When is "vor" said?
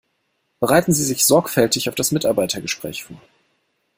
3.03-3.21